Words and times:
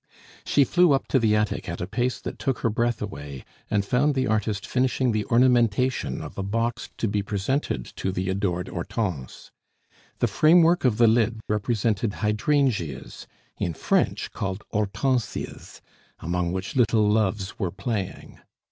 She 0.43 0.63
flew 0.63 0.93
up 0.93 1.07
to 1.09 1.19
the 1.19 1.35
attic 1.35 1.69
at 1.69 1.79
a 1.79 1.85
pace 1.85 2.19
that 2.21 2.39
took 2.39 2.61
her 2.61 2.71
breath 2.71 3.03
away, 3.03 3.45
and 3.69 3.85
found 3.85 4.15
the 4.15 4.25
artist 4.25 4.65
finishing 4.65 5.11
the 5.11 5.25
ornamentation 5.25 6.23
of 6.23 6.35
a 6.35 6.41
box 6.41 6.89
to 6.97 7.07
be 7.07 7.21
presented 7.21 7.85
to 7.97 8.11
the 8.11 8.27
adored 8.27 8.67
Hortense. 8.67 9.51
The 10.17 10.25
framework 10.25 10.85
of 10.85 10.97
the 10.97 11.05
lid 11.05 11.39
represented 11.47 12.13
hydrangeas 12.13 13.27
in 13.59 13.75
French 13.75 14.31
called 14.31 14.63
Hortensias 14.73 15.81
among 16.17 16.51
which 16.51 16.75
little 16.75 17.07
Loves 17.07 17.59
were 17.59 17.69
playing. 17.69 18.39